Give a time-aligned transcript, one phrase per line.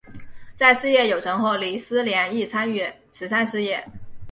[0.57, 3.87] 在事业有成后李思廉亦参与慈善事业。